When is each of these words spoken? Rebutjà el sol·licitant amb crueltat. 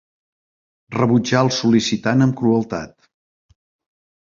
Rebutjà 0.95 1.43
el 1.47 1.51
sol·licitant 1.59 2.27
amb 2.27 2.35
crueltat. 2.41 2.97